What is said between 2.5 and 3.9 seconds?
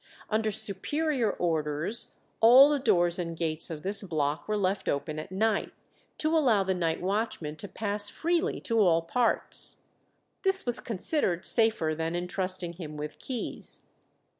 the doors and gates of